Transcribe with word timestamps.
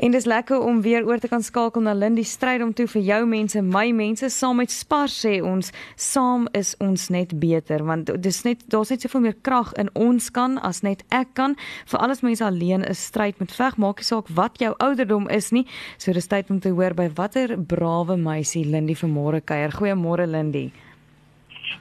En 0.00 0.10
dis 0.10 0.24
lekker 0.24 0.60
om 0.60 0.80
weer 0.80 1.04
oor 1.04 1.18
te 1.18 1.28
kan 1.28 1.42
skakel 1.42 1.82
na 1.84 1.92
Lindy 1.92 2.22
stryd 2.24 2.62
om 2.64 2.72
toe 2.72 2.86
vir 2.88 3.02
jou 3.04 3.18
mense, 3.28 3.60
my 3.60 3.90
mense 3.92 4.30
saam 4.32 4.56
met 4.56 4.72
Spar 4.72 5.10
sê 5.12 5.34
ons, 5.44 5.68
saam 6.00 6.46
is 6.56 6.70
ons 6.80 7.10
net 7.12 7.34
beter 7.42 7.84
want 7.84 8.08
dis 8.24 8.38
net 8.46 8.62
daar's 8.72 8.88
net 8.94 9.04
soveel 9.04 9.26
meer 9.26 9.36
krag 9.44 9.74
in 9.82 9.90
ons 9.92 10.30
kan 10.32 10.56
as 10.64 10.80
net 10.86 11.04
ek 11.12 11.34
kan. 11.36 11.56
Vir 11.92 12.00
alles 12.00 12.24
mense 12.24 12.44
alleen 12.44 12.86
is 12.88 13.02
stryd 13.10 13.42
met 13.44 13.52
veg 13.52 13.76
maak 13.76 14.00
nie 14.00 14.08
saak 14.08 14.32
wat 14.40 14.56
jou 14.64 14.72
ouderdom 14.78 15.28
is 15.28 15.50
nie. 15.52 15.66
So 15.98 16.16
dis 16.16 16.32
tyd 16.32 16.48
om 16.48 16.64
te 16.64 16.72
hoor 16.72 16.96
by 16.96 17.10
watter 17.20 17.58
brawe 17.58 18.16
meisie 18.16 18.64
Lindy 18.64 18.96
vanmôre 18.96 19.42
kuier. 19.44 19.76
Goeiemôre 19.76 20.24
Lindy. 20.24 20.70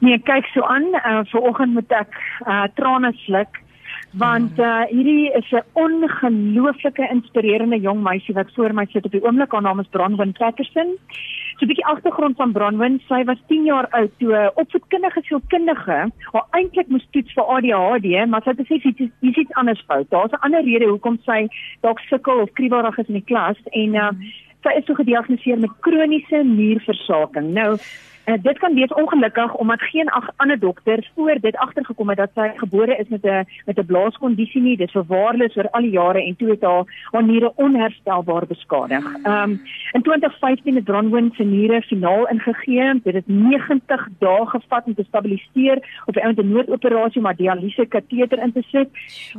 Nee, 0.03 0.19
kyk 0.27 0.51
so 0.51 0.67
aan. 0.67 0.91
Uh, 0.99 1.23
Vanoggend 1.31 1.79
moet 1.79 1.97
ek 2.03 2.19
uh, 2.43 2.67
trane 2.75 3.15
sluk 3.23 3.63
want 4.11 4.59
uh, 4.59 4.85
hierdie 4.89 5.31
is 5.37 5.51
'n 5.51 5.63
ongelooflike 5.73 7.09
inspirerende 7.09 7.79
jong 7.79 8.01
meisie 8.01 8.33
wat 8.33 8.51
voor 8.55 8.73
my 8.73 8.85
sit 8.89 9.05
op 9.05 9.11
die 9.11 9.23
oomblik. 9.23 9.51
Haar 9.51 9.61
naam 9.61 9.79
is 9.79 9.89
Bronwyn 9.89 10.31
Patterson. 10.31 10.97
So 11.57 11.65
'n 11.65 11.67
bietjie 11.67 11.85
agtergrond 11.85 12.35
van 12.35 12.51
Bronwyn. 12.51 13.01
Sy 13.07 13.23
was 13.23 13.37
10 13.47 13.63
jaar 13.65 13.87
oud 13.89 14.11
toe 14.17 14.33
'n 14.33 14.51
opvoedkundige 14.55 15.21
sielkundige 15.21 16.11
haar 16.31 16.47
eintlik 16.51 16.87
moes 16.87 17.07
toets 17.11 17.33
vir 17.33 17.43
ADHD, 17.43 18.25
maar 18.27 18.41
sy 18.41 18.49
het 18.49 18.59
gesê 18.67 18.81
dit 18.81 19.11
is 19.21 19.35
iets 19.35 19.53
anders 19.53 19.83
fout. 19.87 20.09
Daar's 20.09 20.31
'n 20.31 20.41
ander 20.41 20.63
rede 20.63 20.85
hoekom 20.85 21.17
sy 21.25 21.47
dalk 21.81 21.99
sukkel 21.99 22.39
of 22.41 22.53
kriebelrig 22.53 22.97
is 22.97 23.07
in 23.07 23.13
die 23.13 23.29
klas 23.33 23.57
en 23.71 23.95
uh, 23.95 24.09
sy 24.63 24.69
is 24.77 24.85
so 24.85 24.93
gediagnoseer 24.93 25.59
met 25.59 25.79
kroniese 25.79 26.43
nierversaking. 26.43 27.53
Nou 27.53 27.77
Uh, 28.29 28.35
dit 28.41 28.57
kan 28.59 28.73
wees 28.73 28.93
ongelukkig 28.93 29.53
omdat 29.53 29.81
geen 29.81 30.09
ander 30.35 30.59
dokter 30.59 31.09
voor 31.15 31.37
dit 31.41 31.55
agtergekom 31.55 32.09
het 32.09 32.17
dat 32.17 32.29
sy 32.33 32.47
gebore 32.55 32.95
is 32.95 33.07
met 33.07 33.23
'n 33.23 33.45
met 33.65 33.77
'n 33.77 33.85
blaaskondisie 33.85 34.61
nie. 34.61 34.77
Dit 34.77 34.91
verwaarloos 34.91 35.57
oor 35.57 35.69
al 35.69 35.81
die 35.81 35.91
jare 35.91 36.23
en 36.23 36.35
toe 36.35 36.49
het 36.49 36.61
haar 36.61 36.83
haar 37.11 37.23
niere 37.23 37.51
onherstelbaar 37.55 38.47
beskadig. 38.47 39.05
Ehm 39.23 39.49
um, 39.49 39.61
in 39.91 40.01
2015 40.01 40.75
het 40.75 40.83
Bronwyn 40.83 41.31
se 41.35 41.43
niere 41.43 41.81
finaal 41.81 42.27
ingegee. 42.27 43.01
Dit 43.03 43.13
het 43.13 43.27
90 43.27 44.07
dae 44.19 44.45
gevat 44.45 44.85
om 44.85 44.93
te 44.95 45.03
stabiliseer 45.07 46.03
op 46.05 46.15
'n 46.15 46.19
ouente 46.19 46.43
noodoperasie 46.43 47.21
maar 47.21 47.35
dialyse 47.35 47.85
kateter 47.85 48.39
in 48.39 48.51
te 48.51 48.61
sit. 48.61 48.89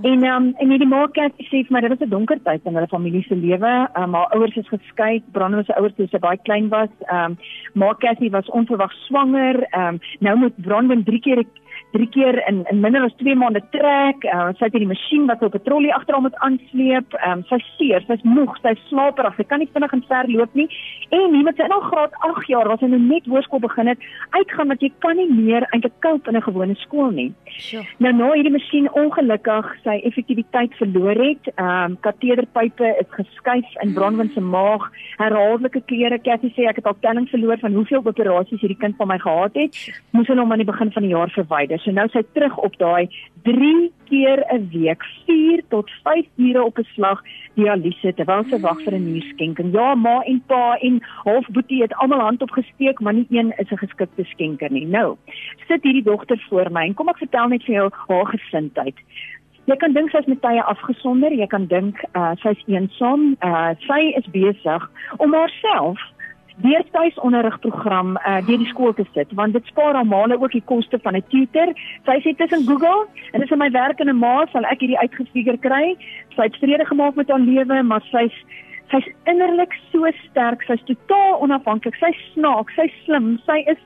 En 0.03 0.23
ehm 0.23 0.43
um, 0.43 0.55
en 0.57 0.69
hierdie 0.69 0.89
maak 0.89 1.15
het 1.15 1.33
sê 1.37 1.63
vir 1.67 1.67
my 1.71 1.81
dit 1.81 1.89
was 1.89 1.99
'n 2.01 2.11
donker 2.11 2.43
tyd 2.43 2.61
in 2.65 2.75
hulle 2.75 2.89
familie 2.89 3.23
se 3.23 3.37
lewe. 3.37 3.89
Um, 3.97 4.15
haar 4.15 4.31
ouers 4.35 4.57
is 4.57 4.69
geskei. 4.69 5.23
Bronwyn 5.33 5.65
se 5.65 5.75
ouers 5.75 5.95
toe 5.95 6.07
sy 6.07 6.19
baie 6.19 6.39
klein 6.43 6.69
was. 6.69 6.89
Ehm 7.01 7.25
um, 7.25 7.39
maar 7.73 7.97
Cassie 7.97 8.31
was 8.31 8.51
onverwags 8.51 8.80
swanger. 8.89 9.67
Ehm 9.71 9.95
um, 9.95 10.01
nou 10.19 10.37
moet 10.37 10.55
Brandon 10.57 11.05
3 11.05 11.21
keer 11.21 11.45
drie 11.93 12.09
keer 12.09 12.39
in 12.49 12.65
in 12.71 12.81
minder 12.81 13.05
as 13.05 13.15
2 13.19 13.35
maande 13.35 13.63
trek. 13.75 14.25
Uh, 14.25 14.51
sy 14.59 14.69
het 14.69 14.77
hierdie 14.77 14.91
masjien 14.91 15.27
wat 15.27 15.43
op 15.43 15.55
'n 15.55 15.65
trolly 15.67 15.91
agter 15.91 16.15
hom 16.15 16.23
moet 16.29 16.39
aansleep. 16.47 17.15
Ehm 17.15 17.39
um, 17.39 17.45
sy 17.51 17.59
seer, 17.77 18.05
sy's 18.07 18.23
moeg, 18.23 18.57
sy's 18.63 18.81
slaperig. 18.89 19.35
Sy 19.37 19.45
kan 19.45 19.59
nie 19.59 19.71
vinnig 19.73 19.93
en 19.93 20.05
ver 20.09 20.29
loop 20.29 20.55
nie. 20.55 20.69
En 21.11 21.35
hier 21.35 21.45
met 21.45 21.57
sy 21.57 21.67
nou 21.67 21.81
graad 21.83 22.13
8 22.21 22.47
jaar 22.47 22.69
was 22.69 22.81
sy 22.81 22.87
nou 22.87 23.01
net 23.01 23.27
hoërskool 23.27 23.61
begin 23.61 23.87
het, 23.87 23.99
uitgaan 24.31 24.69
dat 24.69 24.81
jy 24.81 24.93
kan 24.99 25.17
nie 25.17 25.31
meer 25.33 25.67
eintlik 25.73 26.01
koop 26.01 26.29
in 26.29 26.37
'n 26.37 26.43
gewone 26.43 26.75
skool 26.75 27.11
nie. 27.11 27.33
Sure. 27.45 27.85
Nou 27.99 28.13
nou 28.13 28.35
hierdie 28.35 28.53
masjien 28.53 28.93
ongelukkig 28.93 29.77
sy 29.83 30.01
effektiwiteit 30.05 30.75
verloor 30.75 31.17
het. 31.17 31.45
Ehm 31.57 31.91
um, 31.91 31.97
katederpype 32.01 32.97
is 33.01 33.11
geskuif 33.11 33.67
in 33.83 33.95
Bronwyn 33.95 34.31
se 34.35 34.41
maag. 34.41 34.91
Herhaaldelike 35.19 35.83
klere. 35.87 36.19
Cassie 36.19 36.53
sê 36.57 36.69
ek 36.69 36.77
het 36.77 36.87
al 36.87 36.97
telling 37.01 37.29
verloor 37.29 37.59
van 37.59 37.73
hoeveel 37.73 38.03
operasies 38.05 38.63
hierdie 38.71 38.79
kind 38.79 38.97
van 38.97 39.11
my 39.11 39.19
gehad 39.19 39.55
het. 39.59 39.77
Moes 40.15 40.29
hulle 40.31 40.45
hom 40.45 40.53
aan 40.53 40.63
die 40.63 40.69
begin 40.69 40.93
van 40.95 41.03
die 41.03 41.13
jaar 41.13 41.31
verwyder. 41.35 41.81
So 41.83 41.91
nou 41.91 42.07
sy 42.13 42.23
terug 42.35 42.57
op 42.59 42.77
daai 42.79 43.11
3 43.45 43.91
keer 44.09 44.45
'n 44.53 44.69
week, 44.73 45.03
4 45.27 45.63
tot 45.69 45.91
5 46.05 46.27
ure 46.37 46.65
op 46.65 46.79
'n 46.79 46.87
slag 46.95 47.23
dialyse 47.55 48.15
terwyl 48.15 48.45
sy 48.45 48.61
wag 48.61 48.79
vir 48.85 48.95
'n 48.95 49.13
nierskenking. 49.13 49.73
Ja, 49.73 49.95
ma 49.95 50.23
en 50.23 50.43
pa 50.47 50.77
en 50.81 51.01
half 51.25 51.47
boetie 51.49 51.83
het 51.83 51.95
almal 51.95 52.21
hand 52.21 52.43
opgesteek, 52.43 53.01
maar 53.01 53.15
nie 53.15 53.27
een 53.31 53.53
is 53.59 53.71
'n 53.71 53.77
geskikte 53.77 54.25
skenker 54.25 54.71
nie. 54.71 54.87
Nou, 54.87 55.17
sit 55.69 55.83
hierdie 55.83 56.05
dogter 56.05 56.39
voor 56.49 56.71
my 56.71 56.87
en 56.87 56.95
kom 56.95 57.09
ek 57.09 57.19
vertel 57.19 57.49
net 57.49 57.65
vir 57.65 57.75
jou 57.75 57.91
haar 58.09 58.27
gesindheid. 58.27 58.95
Jy 59.67 59.77
kan 59.77 59.93
dink 59.93 60.11
sy's 60.11 60.27
met 60.27 60.43
tye 60.43 60.63
afgesonder, 60.63 61.33
jy 61.33 61.47
kan 61.47 61.67
dink 61.67 62.05
uh, 62.17 62.35
sy's 62.37 62.63
eensaam, 62.67 63.37
uh, 63.45 63.75
sy 63.87 64.13
is 64.17 64.27
besig 64.31 64.91
om 65.19 65.35
haarself 65.35 65.99
deur 66.63 66.85
tuisonderrigprogram 66.93 68.17
uh, 68.17 68.39
deur 68.47 68.59
die 68.63 68.71
skool 68.73 68.95
te 68.95 69.07
sit 69.15 69.33
want 69.39 69.57
dit 69.57 69.67
spaar 69.73 69.95
haar 69.99 70.07
maale 70.07 70.39
ook 70.41 70.53
die 70.53 70.65
koste 70.73 70.99
van 71.03 71.17
'n 71.17 71.25
tutor. 71.29 71.73
Sy 72.07 72.17
sê 72.25 72.35
tussen 72.37 72.67
Google 72.67 73.07
en 73.33 73.41
dis 73.41 73.51
in 73.51 73.59
my 73.59 73.71
werk 73.71 74.01
in 74.01 74.09
'n 74.09 74.19
maand 74.19 74.51
sal 74.51 74.65
ek 74.65 74.81
hierdie 74.81 74.99
uitgefigure 74.99 75.59
kry. 75.59 75.97
Sy 76.37 76.43
het 76.43 76.57
vrede 76.57 76.85
gemaak 76.85 77.15
met 77.15 77.31
haar 77.31 77.41
lewe, 77.41 77.83
maar 77.83 78.03
sy's 78.11 78.35
sy's 78.91 79.07
innerlik 79.25 79.73
so 79.93 80.07
sterk, 80.29 80.63
sy's 80.63 80.83
totaal 80.85 81.41
onafhanklik. 81.41 81.95
Sy's 81.95 82.19
snaaks, 82.35 82.75
sy's 82.75 82.95
slim, 83.05 83.39
sy 83.47 83.63
is 83.67 83.79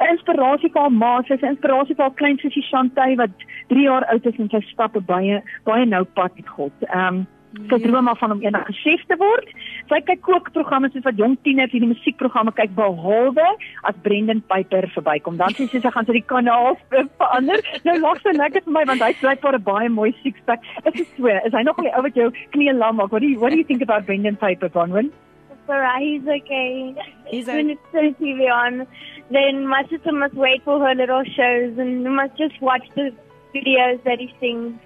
'n 0.00 0.10
inspirasie 0.14 0.70
vir 0.72 0.82
haar 0.82 0.92
ma, 0.92 1.22
sy's 1.22 1.42
'n 1.42 1.54
inspirasie 1.54 1.94
vir 1.94 2.04
haar 2.04 2.18
klein 2.20 2.38
sussie 2.38 2.62
Shantay 2.62 3.16
wat 3.16 3.30
3 3.68 3.82
jaar 3.82 4.04
oud 4.04 4.26
is 4.26 4.38
en 4.38 4.50
sy 4.50 4.60
stap 4.72 4.94
baie 5.06 5.42
baie 5.64 5.84
nou 5.86 6.04
pad 6.04 6.34
met 6.36 6.48
God. 6.48 6.72
Ehm 6.88 7.16
um, 7.16 7.26
sy 7.56 7.76
ja. 7.76 7.80
droom 7.82 8.08
af 8.08 8.18
van 8.20 8.34
om 8.34 8.42
eendag 8.44 8.68
chef 8.82 9.04
te 9.08 9.16
word. 9.20 9.52
Sy 9.88 10.00
kyk 10.08 10.20
kookprogramme 10.26 10.90
soos 10.92 11.06
wat 11.06 11.20
jong 11.20 11.36
tieners 11.46 11.72
hierdie 11.72 11.90
musiekprogramme 11.90 12.52
kyk 12.56 12.74
behalwe 12.76 13.46
as 13.88 14.00
Brendan 14.04 14.42
Piper 14.52 14.88
verbykom. 14.94 15.38
Dan 15.40 15.56
sê 15.56 15.68
sy 15.68 15.80
sy 15.80 15.92
gaan 15.94 16.08
sy 16.08 16.18
die 16.18 16.26
kanaal 16.32 16.76
verander. 17.20 17.64
Nou 17.88 17.96
lag 18.02 18.20
sy 18.24 18.34
lekker 18.36 18.66
vir 18.66 18.76
my 18.76 18.84
want 18.90 19.04
hy 19.04 19.12
sê 19.20 19.36
vir 19.44 19.58
'n 19.58 19.64
baie 19.70 19.88
mooi 19.88 20.10
six-pack. 20.22 20.60
Is 20.84 21.00
dit 21.00 21.08
so? 21.16 21.28
Is 21.28 21.56
hy 21.56 21.64
nog 21.64 21.78
al 21.78 21.88
die 21.88 21.94
ou 21.96 22.04
wat 22.08 22.20
jou 22.20 22.28
knie 22.56 22.72
lam 22.72 23.00
maak? 23.00 23.12
What 23.12 23.22
do 23.22 23.28
you 23.28 23.40
what 23.40 23.50
do 23.50 23.56
you 23.56 23.64
think 23.64 23.82
about 23.82 24.06
Brendan 24.06 24.36
Piper, 24.36 24.68
Bronwyn? 24.68 25.10
Alright, 25.68 26.00
he's 26.00 26.22
okay. 26.22 26.94
He's 27.26 27.46
okay. 27.46 27.56
When 27.56 27.70
it's 27.70 27.94
on 27.94 28.14
TV 28.16 28.48
on, 28.48 28.86
then 29.30 29.66
my 29.66 29.84
sister 29.90 30.12
must 30.12 30.32
wait 30.32 30.64
for 30.64 30.80
her 30.80 30.94
little 30.94 31.22
shows 31.24 31.76
and 31.76 32.04
must 32.16 32.38
just 32.38 32.60
watch 32.62 32.88
the 32.96 33.12
videos 33.54 34.02
that 34.04 34.18
he 34.18 34.32
sings. 34.40 34.80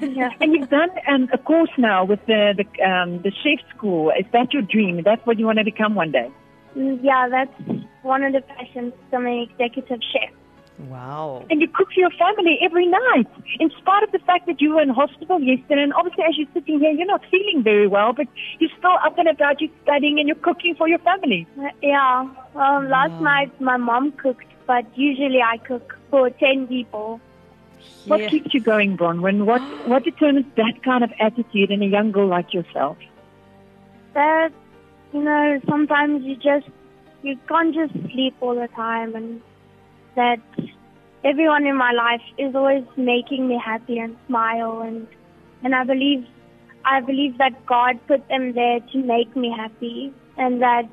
Yeah. 0.00 0.30
And 0.40 0.52
you've 0.52 0.70
done 0.70 0.90
um, 1.08 1.28
a 1.32 1.38
course 1.38 1.70
now 1.76 2.04
with 2.04 2.24
the 2.26 2.54
the, 2.56 2.84
um, 2.84 3.22
the 3.22 3.32
chef 3.42 3.60
school. 3.76 4.10
Is 4.10 4.26
that 4.32 4.52
your 4.52 4.62
dream? 4.62 5.02
That's 5.04 5.24
what 5.26 5.38
you 5.38 5.46
want 5.46 5.58
to 5.58 5.64
become 5.64 5.94
one 5.94 6.12
day? 6.12 6.30
Mm, 6.76 7.00
yeah, 7.02 7.28
that's 7.28 7.82
one 8.02 8.22
of 8.22 8.32
the 8.32 8.40
passions. 8.40 8.94
I'm 9.12 9.26
an 9.26 9.46
executive 9.50 10.00
chef. 10.12 10.30
Wow. 10.88 11.44
And 11.50 11.60
you 11.60 11.68
cook 11.68 11.88
for 11.92 12.00
your 12.00 12.10
family 12.10 12.58
every 12.62 12.86
night, 12.86 13.26
in 13.58 13.70
spite 13.78 14.02
of 14.02 14.12
the 14.12 14.18
fact 14.20 14.46
that 14.46 14.60
you 14.60 14.74
were 14.74 14.82
in 14.82 14.88
hospital 14.88 15.40
yesterday. 15.40 15.82
And 15.82 15.92
obviously, 15.92 16.24
as 16.24 16.38
you're 16.38 16.48
sitting 16.54 16.80
here, 16.80 16.92
you're 16.92 17.06
not 17.06 17.22
feeling 17.30 17.62
very 17.62 17.86
well, 17.86 18.12
but 18.12 18.26
you're 18.58 18.70
still 18.78 18.96
up 19.04 19.18
and 19.18 19.28
about, 19.28 19.60
you're 19.60 19.70
studying, 19.82 20.18
and 20.18 20.26
you're 20.26 20.36
cooking 20.36 20.74
for 20.74 20.88
your 20.88 20.98
family. 21.00 21.46
Uh, 21.58 21.68
yeah. 21.82 22.20
Um, 22.54 22.88
last 22.88 23.12
wow. 23.12 23.20
night, 23.20 23.60
my 23.60 23.76
mom 23.76 24.12
cooked, 24.12 24.46
but 24.66 24.86
usually 24.96 25.42
I 25.42 25.58
cook 25.58 25.98
for 26.10 26.30
10 26.30 26.68
people. 26.68 27.20
What 28.06 28.28
keeps 28.30 28.52
you 28.54 28.60
going, 28.60 28.96
Bronwyn? 28.96 29.44
What 29.44 29.62
what 29.84 30.04
determines 30.04 30.46
that 30.56 30.82
kind 30.82 31.04
of 31.04 31.12
attitude 31.20 31.70
in 31.70 31.82
a 31.82 31.86
young 31.86 32.12
girl 32.12 32.28
like 32.28 32.52
yourself? 32.54 32.96
That 34.14 34.52
you 35.12 35.22
know, 35.22 35.60
sometimes 35.68 36.24
you 36.24 36.36
just 36.36 36.68
you 37.22 37.36
can't 37.48 37.74
just 37.74 37.92
sleep 38.10 38.34
all 38.40 38.54
the 38.54 38.68
time, 38.68 39.14
and 39.14 39.40
that 40.14 40.40
everyone 41.24 41.66
in 41.66 41.76
my 41.76 41.92
life 41.92 42.22
is 42.38 42.54
always 42.54 42.84
making 42.96 43.48
me 43.48 43.60
happy 43.62 43.98
and 43.98 44.16
smile, 44.26 44.80
and 44.80 45.06
and 45.62 45.74
I 45.74 45.84
believe 45.84 46.26
I 46.84 47.00
believe 47.00 47.38
that 47.38 47.66
God 47.66 47.98
put 48.06 48.26
them 48.28 48.52
there 48.52 48.80
to 48.80 48.98
make 48.98 49.36
me 49.36 49.54
happy, 49.54 50.12
and 50.36 50.62
that 50.62 50.88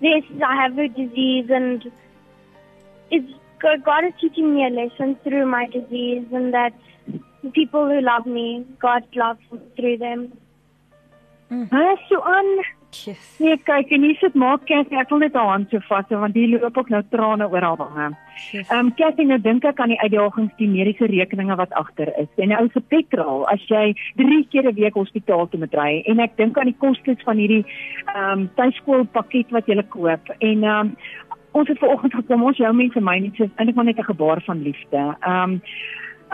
this 0.00 0.24
I 0.44 0.56
have 0.62 0.78
a 0.78 0.88
disease, 0.88 1.46
and 1.50 1.90
it's 3.10 3.32
God 3.84 4.04
is 4.04 4.12
teaching 4.20 4.54
me 4.54 4.66
a 4.66 4.70
lesson 4.70 5.16
through 5.24 5.46
my 5.46 5.66
disease, 5.66 6.26
and 6.32 6.52
that 6.54 6.72
people 7.52 7.88
who 7.88 8.00
love 8.00 8.26
me, 8.26 8.66
God 8.80 9.04
loves 9.14 9.40
through 9.76 9.98
them. 9.98 10.32
Mm. 11.50 11.68
Hi, 11.70 11.94
Suan. 12.08 12.64
Yes. 12.94 13.36
Nee, 13.42 13.56
kyk, 13.66 13.90
en 13.90 14.04
hier 14.06 14.18
sit 14.20 14.36
maak 14.38 14.66
Cassie, 14.68 14.96
ek 15.00 15.10
wil 15.10 15.24
net 15.24 15.34
haar 15.34 15.48
hand 15.50 15.72
so 15.72 15.82
vas 15.88 16.06
hou 16.12 16.20
want 16.22 16.36
hier 16.38 16.52
loop 16.52 16.76
ook 16.78 16.92
nou 16.92 17.00
trane 17.10 17.48
oor 17.50 17.66
haar 17.66 17.80
wange. 17.80 18.06
Ehm 18.60 18.70
um, 18.76 18.92
Cassie, 18.98 19.26
nou 19.26 19.40
dink 19.42 19.66
ek 19.66 19.82
aan 19.82 19.90
die 19.90 19.98
uitdagings 20.02 20.54
die 20.60 20.68
mediese 20.70 21.08
rekeninge 21.10 21.56
wat 21.58 21.74
agter 21.80 22.12
is. 22.22 22.30
En 22.38 22.52
nou 22.54 22.62
se 22.70 22.82
petrol, 22.94 23.42
as 23.50 23.64
jy 23.70 23.96
3 24.20 24.40
keer 24.52 24.70
'n 24.70 24.76
week 24.78 24.94
hospitaal 25.00 25.48
toe 25.50 25.60
moet 25.64 25.74
ry 25.74 26.02
en 26.06 26.22
ek 26.22 26.36
dink 26.38 26.58
aan 26.58 26.70
die 26.70 26.82
kostes 26.86 27.18
van 27.26 27.42
hierdie 27.42 27.64
ehm 28.14 28.30
um, 28.30 28.48
tuiskoolpakket 28.60 29.50
wat 29.50 29.66
jy 29.66 29.82
koop 29.90 30.30
en 30.38 30.64
ehm 30.64 30.80
um, 30.80 30.96
ons 31.54 31.68
het 31.68 31.78
vanoggend 31.78 32.14
gekom 32.14 32.42
ons 32.42 32.58
jou 32.58 32.72
mense 32.74 33.00
my 33.00 33.18
net 33.22 33.36
so 33.38 33.46
eintlik 33.46 33.76
maar 33.78 33.84
net 33.90 33.98
'n 33.98 34.10
gebaar 34.12 34.40
van 34.46 34.62
liefde. 34.62 35.02
Ehm 35.20 35.42
um, 35.42 35.60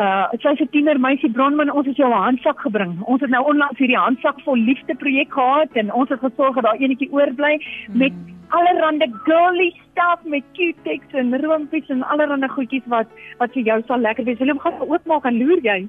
uh 0.05 0.27
sy's 0.43 0.61
'n 0.61 0.73
tiener 0.75 1.01
meisie 1.01 1.31
Bronman 1.31 1.71
ons 1.71 1.87
het 1.87 1.97
jou 1.97 2.11
'n 2.11 2.25
handsak 2.27 2.61
gebring. 2.61 3.03
Ons 3.03 3.21
het 3.21 3.31
nou 3.31 3.45
onlangs 3.45 3.79
hierdie 3.79 4.05
handsak 4.07 4.41
vol 4.41 4.57
liefde 4.57 4.95
projek 4.95 5.33
gehad 5.33 5.73
en 5.73 5.93
ons 5.93 6.09
het 6.09 6.19
gesorg 6.19 6.55
dat 6.55 6.65
daar 6.65 6.81
eenetjie 6.81 7.13
oorbly 7.13 7.55
met 7.93 8.13
allerlei 8.49 9.13
girly 9.25 9.75
stuff 9.91 10.25
met 10.25 10.43
Q-tex 10.53 11.03
en 11.13 11.41
roompies 11.45 11.89
en 11.89 12.03
allerlei 12.03 12.49
goedjies 12.49 12.87
wat 12.87 13.07
wat 13.39 13.53
vir 13.53 13.63
jou 13.63 13.83
sal 13.87 13.99
lekker 13.99 14.25
wees. 14.25 14.39
Wil 14.39 14.47
jy 14.47 14.53
hom 14.53 14.65
gaan 14.65 14.89
oopmaak 14.89 15.25
en 15.25 15.39
loer 15.39 15.61
jy? 15.63 15.89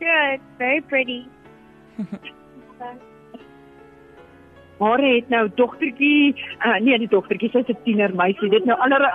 It's 0.00 0.42
very 0.58 0.80
pretty. 0.80 1.26
haar 4.78 5.02
het 5.02 5.28
nou 5.28 5.50
dogtertjie, 5.54 6.34
uh, 6.66 6.80
nee, 6.80 6.98
die 6.98 7.08
dogtertjie 7.08 7.50
sy's 7.50 7.68
'n 7.68 7.76
tiener 7.84 8.14
meisie. 8.14 8.48
Dit 8.48 8.64
nou 8.64 8.78
aller 8.78 9.02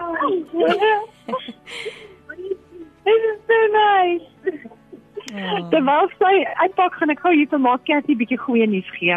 Terwyl 5.73 6.05
sy 6.19 6.43
uitpak 6.61 6.99
gaan 6.99 7.09
ek 7.09 7.23
gou 7.23 7.31
hier 7.33 7.49
vir 7.49 7.61
maak 7.63 7.81
Cathy 7.87 8.13
bietjie 8.13 8.37
goeie 8.37 8.67
nuus 8.69 8.89
gee. 8.93 9.15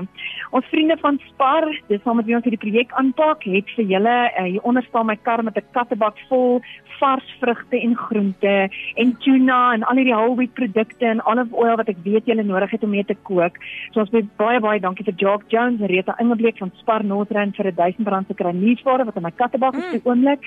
Ons 0.56 0.68
vriende 0.70 0.96
van 1.02 1.18
Spar, 1.26 1.66
dis 1.90 2.00
saam 2.00 2.16
met 2.16 2.24
wie 2.24 2.36
ons 2.38 2.46
hierdie 2.48 2.62
projek 2.62 2.94
aanpak, 2.96 3.44
het 3.44 3.68
vir 3.76 3.84
julle 3.90 4.14
uh, 4.30 4.44
hier 4.46 4.64
onder 4.64 4.86
staan 4.88 5.10
my 5.10 5.18
kar 5.20 5.42
met 5.44 5.58
'n 5.60 5.68
kattebak 5.76 6.16
vol 6.30 6.62
vars 6.96 7.28
vrugte 7.40 7.76
en 7.76 7.92
groente 7.96 8.70
en 8.96 9.12
tuna 9.20 9.74
en 9.74 9.84
al 9.84 10.00
hierdie 10.00 10.14
whole 10.16 10.36
wheat 10.38 10.54
produkte 10.54 11.04
en 11.04 11.20
olive 11.26 11.52
oil 11.52 11.76
wat 11.76 11.92
ek 11.92 12.00
weet 12.08 12.24
julle 12.24 12.42
nodig 12.42 12.70
het 12.70 12.84
om 12.88 12.90
mee 12.90 13.04
te 13.04 13.18
kook. 13.28 13.60
So 13.92 14.00
ons 14.00 14.10
baie 14.10 14.24
baie 14.40 14.60
baie 14.60 14.80
dankie 14.80 15.04
vir 15.04 15.20
Jock 15.20 15.44
Jones 15.52 15.80
en 15.80 15.92
Rita 15.92 16.16
Engelbreek 16.16 16.56
van 16.58 16.72
Spar 16.80 17.04
Noordrand 17.04 17.56
vir 17.56 17.68
'n 17.68 17.76
1000 17.76 18.08
rand 18.08 18.26
se 18.26 18.34
kruiniersware 18.34 19.04
wat 19.04 19.16
in 19.16 19.22
my 19.22 19.30
kattebak 19.30 19.74
is 19.74 19.84
Mm. 19.84 19.92
mm. 19.92 20.10
oomblik. 20.10 20.40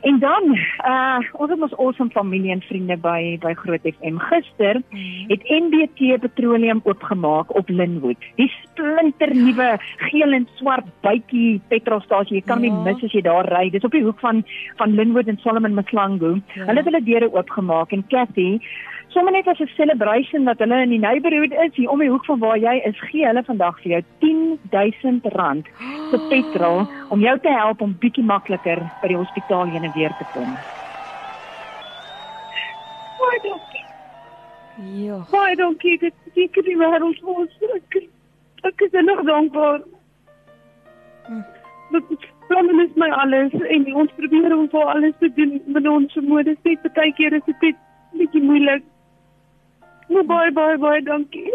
En 0.00 0.18
dan, 0.18 0.44
uh 0.86 1.18
ons 1.32 1.50
het 1.50 1.60
ons 1.62 1.74
awesome 1.76 2.10
familie 2.10 2.50
en 2.54 2.62
vriende 2.64 2.96
by 2.96 3.36
by 3.42 3.52
Groot 3.54 3.84
FM 3.84 4.16
gister 4.30 4.80
het 5.28 5.42
NBT 5.48 6.16
Petroleum 6.20 6.80
oopgemaak 6.84 7.54
op 7.56 7.68
Linwood. 7.68 8.16
Die 8.40 8.48
splinternuwe 8.62 9.76
geel 10.08 10.32
en 10.32 10.48
swart 10.56 10.86
bytjie 11.04 11.60
petrolstasie. 11.68 12.40
Jy 12.40 12.44
kan 12.46 12.60
nie 12.60 12.70
Ja. 12.70 12.82
mis 12.82 13.04
as 13.04 13.12
jy 13.12 13.20
daar 13.22 13.48
ry. 13.52 13.70
Dis 13.70 13.84
op 13.84 13.92
die 13.92 14.02
hoek 14.04 14.20
van 14.20 14.44
van 14.76 14.94
Linwood 14.94 15.28
en 15.28 15.38
Solomon 15.42 15.74
Mslangu. 15.74 16.40
Ja. 16.54 16.64
Hulle 16.64 16.76
het 16.80 16.84
hulle 16.84 17.02
deure 17.04 17.32
oopgemaak 17.32 17.92
en 17.92 18.04
Cathy 18.08 18.60
Sommige 19.10 19.36
net 19.36 19.48
as 19.48 19.58
'n 19.58 19.66
celebration 19.66 20.44
dat 20.44 20.58
hulle 20.58 20.82
in 20.82 20.88
die 20.88 20.98
neighborhood 20.98 21.52
is 21.52 21.74
hier 21.74 21.90
om 21.90 21.98
die 21.98 22.10
hoek 22.10 22.24
van 22.24 22.38
waar 22.38 22.58
jy 22.58 22.74
is, 22.84 22.98
gee 23.10 23.26
hulle 23.26 23.42
vandag 23.42 23.80
vir 23.82 23.90
jou 23.90 24.02
R10000 24.02 25.66
se 26.10 26.18
petrol 26.30 26.86
om 27.08 27.20
jou 27.20 27.38
te 27.38 27.48
help 27.48 27.80
om 27.80 27.96
bietjie 27.98 28.24
makliker 28.24 28.78
by 29.02 29.08
die 29.08 29.16
hospitaal 29.16 29.66
heen 29.66 29.84
en 29.84 29.92
weer 29.94 30.14
te 30.18 30.26
kom. 30.32 30.54
Baie 33.18 33.40
dankie. 33.42 33.84
Ja. 35.04 35.18
Baie 35.30 35.56
dankie. 35.56 35.98
Dit 35.98 36.14
beteken 36.24 36.64
die 36.64 36.76
wêreld 36.76 37.18
vir 37.18 37.34
ons. 37.34 37.58
Ek, 37.74 37.98
ek 38.62 38.80
is 38.86 38.94
nog 39.04 39.24
dankbaar. 39.26 39.82
Hm. 41.26 41.42
Dit 41.90 42.30
plan 42.46 42.80
is 42.80 42.94
my 42.94 43.10
alles 43.10 43.52
en 43.52 43.94
ons 43.94 44.14
probeer 44.16 44.56
om 44.56 44.68
vir 44.70 44.94
alles 44.94 45.18
te 45.18 45.32
doen 45.34 45.60
met 45.66 45.86
ons 45.86 46.12
vermoë. 46.12 46.46
Dit 46.54 46.92
baie 46.94 47.12
keer 47.18 47.32
is 47.32 47.46
dit 47.50 47.76
bietjie 48.14 48.42
moeilik. 48.42 48.86
Maar 50.10 50.26
baie 50.26 50.52
baie 50.52 50.78
baie 50.78 51.02
dankie. 51.02 51.54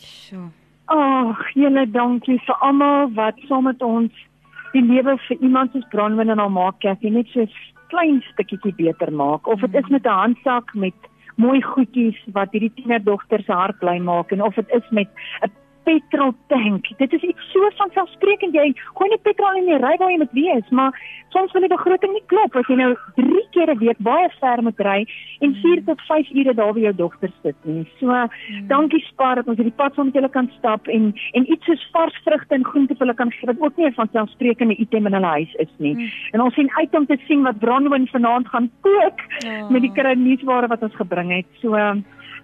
Sjoe. 0.00 0.48
Ag, 0.90 1.42
julle 1.54 1.84
dankie 1.90 2.38
vir 2.46 2.56
almal 2.66 3.12
wat 3.14 3.38
saam 3.48 3.68
met 3.68 3.82
ons 3.82 4.24
die 4.72 4.82
lewe 4.82 5.16
vir 5.26 5.44
iemand 5.44 5.74
soos 5.74 5.86
Bronwyn 5.92 6.32
en 6.32 6.40
haar 6.42 6.50
maak 6.54 6.80
Cathy 6.84 7.10
net 7.10 7.28
so 7.34 7.42
'n 7.42 7.52
klein 7.92 8.22
stukkie 8.32 8.74
beter 8.78 9.12
maak 9.12 9.46
of 9.46 9.60
dit 9.60 9.74
is 9.74 9.90
met 9.90 10.06
'n 10.06 10.20
handsak 10.22 10.74
met 10.74 11.10
mooi 11.36 11.60
goedjies 11.62 12.18
wat 12.32 12.52
hierdie 12.52 12.74
tienerdogter 12.74 13.42
se 13.42 13.52
hart 13.52 13.78
bly 13.78 13.98
maak 13.98 14.32
en 14.32 14.42
of 14.42 14.54
dit 14.54 14.70
is 14.70 14.90
met 14.90 15.08
'n 15.42 15.52
petrol 15.84 16.34
tank. 16.48 16.86
Dit 16.98 17.12
is 17.12 17.22
iets 17.22 17.52
so 17.52 17.70
van 17.76 17.90
selfsprekend 17.92 18.54
jy 18.54 18.72
gooi 18.94 19.08
net 19.10 19.22
petrol 19.22 19.56
in 19.56 19.66
die 19.66 19.80
ry 19.80 19.96
waar 19.96 20.10
jy 20.10 20.18
moet 20.18 20.32
wees, 20.32 20.68
maar 20.70 20.92
soms 21.28 21.52
wil 21.52 21.60
die 21.60 21.76
begroting 21.76 22.12
nie 22.12 22.26
klop 22.26 22.56
as 22.56 22.66
jy 22.66 22.76
nou 22.76 22.96
3 23.16 23.39
keer 23.50 23.70
'n 23.70 23.78
week 23.78 23.98
baie 23.98 24.28
ver 24.40 24.62
moet 24.62 24.80
ry 24.80 25.06
en 25.40 25.54
4 25.62 25.84
tot 25.84 26.00
5 26.00 26.30
ure 26.34 26.54
daar 26.54 26.72
by 26.72 26.80
jou 26.80 26.94
dogter 26.94 27.30
sit 27.42 27.56
nie. 27.64 27.86
So 28.00 28.28
dankie 28.68 29.00
Spar 29.00 29.34
dat 29.34 29.48
ons 29.48 29.56
hierdie 29.56 29.76
pad 29.76 29.94
saam 29.94 30.06
met 30.06 30.14
julle 30.14 30.30
kan 30.30 30.50
stap 30.58 30.86
en 30.88 31.14
en 31.32 31.50
iets 31.52 31.64
soos 31.64 31.88
vars 31.92 32.14
vrugte 32.24 32.54
en 32.54 32.64
groente 32.64 32.94
vir 32.94 33.06
hulle 33.06 33.14
kan 33.14 33.30
gee 33.32 33.46
wat 33.46 33.60
ook 33.60 33.76
nie 33.76 33.86
'n 33.86 33.92
vanselfsprekende 33.94 34.76
item 34.76 35.06
in 35.06 35.12
hulle 35.12 35.26
huis 35.26 35.54
is 35.54 35.72
nie. 35.78 35.94
Mm. 35.94 36.08
En 36.32 36.40
ons 36.40 36.54
sien 36.54 36.70
uit 36.76 36.94
om 36.94 37.06
te 37.06 37.18
sien 37.26 37.42
wat 37.42 37.58
Bronwyn 37.58 38.06
vanaand 38.06 38.48
gaan 38.48 38.70
kook 38.80 39.18
Ja. 39.44 39.68
met 39.70 39.82
die 39.82 39.92
kruidnuusware 39.92 40.66
wat 40.66 40.82
ons 40.82 40.94
gebring 40.94 41.30
het. 41.30 41.46
So 41.60 41.74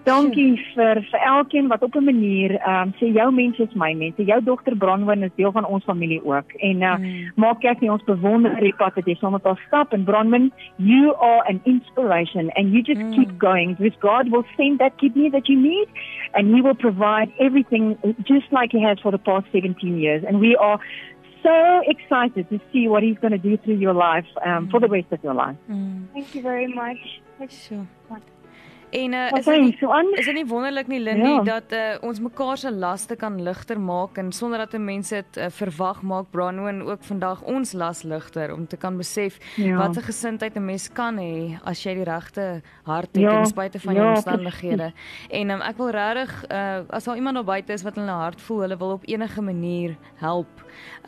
dankie 0.06 0.56
vir 0.74 1.00
vir 1.10 1.20
elkeen 1.26 1.68
wat 1.68 1.82
op 1.82 1.94
'n 1.98 2.04
manier 2.04 2.50
ehm 2.60 2.82
um, 2.88 2.94
sê 3.00 3.12
jou 3.12 3.30
mense 3.32 3.62
is 3.62 3.74
my 3.74 3.92
mense. 3.94 4.24
Jou 4.24 4.40
dogter 4.44 4.76
Bronwyn 4.76 5.22
is 5.22 5.30
deel 5.36 5.52
van 5.52 5.64
ons 5.66 5.84
familie 5.84 6.20
ook. 6.24 6.52
En 6.60 6.82
uh, 6.82 6.96
Mm. 6.98 7.32
maak 7.36 7.64
ek 7.64 7.80
nie 7.80 7.90
ons 7.90 8.04
bewonder 8.04 8.54
die 8.60 8.74
pad 8.76 8.94
wat 8.94 9.06
jy 9.06 9.14
saam 9.14 9.32
met 9.32 9.44
ons 9.46 9.60
stap 9.66 9.92
en 9.92 10.04
Bronwyn, 10.04 10.52
you 10.76 11.14
are 11.20 11.42
an 11.48 11.60
inspiration 11.64 12.50
and 12.56 12.72
you 12.72 12.82
just 12.82 13.00
Mm. 13.00 13.14
keep 13.14 13.38
going 13.38 13.74
because 13.76 13.98
God 14.00 14.28
will 14.30 14.44
send 14.56 14.78
that 14.78 14.96
kidney 14.96 15.30
that 15.30 15.48
you 15.48 15.56
need 15.60 15.88
and 16.34 16.54
he 16.54 16.62
will 16.62 16.74
provide 16.74 17.30
everything 17.38 17.96
just 18.24 18.50
like 18.52 18.70
he 18.76 18.82
has 18.84 18.98
for 19.00 19.10
the 19.12 19.18
past 19.18 19.46
17 19.52 19.98
years 19.98 20.24
and 20.24 20.38
we 20.40 20.56
are 20.56 20.78
so 21.42 21.80
excited 21.86 22.48
to 22.48 22.58
see 22.72 22.88
what 22.88 23.02
he's 23.02 23.18
going 23.20 23.32
to 23.40 23.48
do 23.50 23.56
through 23.56 23.78
your 23.78 23.94
life 23.94 24.26
um, 24.44 24.68
for 24.68 24.80
the 24.80 24.88
rest 24.88 25.12
of 25.12 25.22
your 25.22 25.34
life. 25.34 25.56
Mm. 25.70 26.06
Thank 26.12 26.34
you 26.34 26.42
very 26.42 26.66
much. 26.66 27.20
Sjoe. 27.48 27.86
En 28.90 29.12
uh, 29.12 29.30
Wat 29.30 29.38
is 29.38 29.44
dit 29.44 29.60
nie, 29.60 29.76
so 29.80 29.92
is 30.14 30.24
dit 30.24 30.34
nie 30.34 30.46
wonderlik 30.46 30.86
nie 30.86 31.00
Lindy 31.00 31.28
Ja. 31.28 31.42
dat 31.42 31.72
uh, 31.72 31.78
ons 32.06 32.20
mekaar 32.20 32.56
se 32.58 32.70
laste 32.72 33.16
kan 33.16 33.42
ligter 33.42 33.80
maak 33.80 34.18
en 34.18 34.32
sonder 34.32 34.58
dat 34.58 34.74
'n 34.74 34.84
mens 34.84 35.08
dit 35.08 35.36
uh, 35.36 35.46
verwag 35.50 36.02
maak 36.02 36.30
Bronwyn 36.30 36.82
ook 36.82 37.02
vandag 37.04 37.42
ons 37.42 37.72
las 37.72 38.02
ligter 38.02 38.52
om 38.54 38.66
te 38.66 38.76
kan 38.76 38.96
besef 38.96 39.38
Ja. 39.56 39.76
wat 39.76 39.96
'n 39.96 40.02
gesindheid 40.02 40.56
'n 40.56 40.64
mens 40.64 40.88
kan 40.92 41.16
hê 41.18 41.58
as 41.64 41.82
jy 41.82 41.94
die 41.94 42.04
regte 42.04 42.62
hart 42.84 43.08
het 43.12 43.22
Ja, 43.22 43.30
ten 43.30 43.46
spyte 43.46 43.80
van 43.80 43.94
jou 43.94 44.06
ja, 44.06 44.12
omstandighede. 44.14 44.92
En 45.30 45.50
um, 45.50 45.60
ek 45.62 45.76
wil 45.76 45.90
regtig 45.90 46.44
uh, 46.50 46.78
as 46.90 47.04
daar 47.04 47.16
iemand 47.16 47.34
daar 47.34 47.44
buite 47.44 47.72
is 47.72 47.82
wat 47.82 47.94
hulle 47.96 48.10
hart 48.10 48.40
voel, 48.40 48.60
hulle 48.60 48.76
wil 48.76 48.90
op 48.92 49.02
enige 49.06 49.42
manier 49.42 49.96
help. 50.16 50.46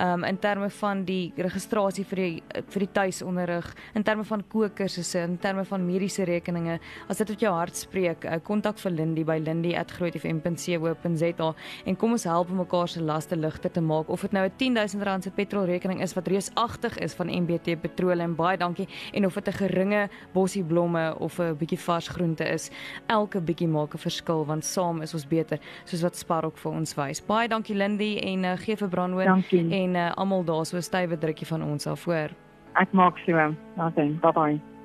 Um 0.00 0.24
in 0.24 0.38
terme 0.38 0.70
van 0.70 1.04
die 1.04 1.32
registrasie 1.36 2.04
vir 2.04 2.16
die 2.16 2.42
vir 2.68 2.78
die 2.80 2.92
tuisonderrig, 2.92 3.74
in 3.94 4.02
terme 4.02 4.24
van 4.24 4.42
kookkursusse, 4.48 5.18
in 5.18 5.38
terme 5.38 5.64
van 5.64 5.86
mediese 5.86 6.24
rekeninge, 6.24 6.78
as 7.08 7.16
dit 7.18 7.26
tot 7.26 7.40
jou 7.40 7.52
hart 7.54 7.67
spreek, 7.76 8.24
uh, 8.24 8.32
kontak 8.42 8.78
vir 8.78 8.92
Lindy 8.92 9.24
by 9.24 9.38
lindy@grootfm.co.za 9.38 11.54
en 11.84 11.96
kom 11.96 12.10
ons 12.12 12.24
help 12.24 12.50
om 12.50 12.56
mekaar 12.56 12.88
se 12.88 13.02
laste 13.02 13.36
ligter 13.36 13.70
te 13.70 13.80
maak 13.80 14.08
of 14.08 14.20
dit 14.20 14.32
nou 14.32 14.46
'n 14.46 14.50
R10000 14.50 15.22
se 15.22 15.30
petrolrekening 15.30 16.02
is 16.02 16.14
wat 16.14 16.28
reusagtig 16.28 16.98
is 16.98 17.14
van 17.14 17.26
MBT 17.26 17.80
Petroleum. 17.80 18.34
Baie 18.34 18.56
dankie 18.56 18.88
en 19.12 19.26
of 19.26 19.34
dit 19.34 19.48
'n 19.48 19.52
geringe 19.52 20.08
bossie 20.32 20.64
blomme 20.64 21.18
of 21.18 21.38
'n 21.38 21.56
bietjie 21.56 21.78
vars 21.78 22.08
groente 22.08 22.44
is, 22.44 22.70
elke 23.06 23.40
bietjie 23.40 23.68
maak 23.68 23.94
'n 23.94 23.98
verskil 23.98 24.46
want 24.46 24.64
saam 24.64 25.02
is 25.02 25.14
ons 25.14 25.26
beter, 25.26 25.58
soos 25.84 26.02
wat 26.02 26.16
Spar 26.16 26.44
ook 26.44 26.58
vir 26.58 26.72
ons 26.72 26.94
wys. 26.94 27.26
Baie 27.26 27.48
dankie 27.48 27.74
Lindy 27.74 28.16
en 28.16 28.44
uh, 28.44 28.56
gee 28.56 28.76
vir 28.76 28.90
Dankie. 28.90 29.70
en 29.70 29.94
uh, 29.94 30.12
almal 30.16 30.44
daar 30.44 30.66
so 30.66 30.76
'n 30.76 30.82
stywe 30.82 31.18
drukkie 31.18 31.46
van 31.46 31.62
ons 31.62 31.86
af 31.86 32.04
hoor. 32.04 32.30
Ek 32.74 32.92
maak 32.92 33.18
so. 33.18 33.54
Dankie. 33.76 34.18
Bye 34.20 34.32
bye. 34.32 34.77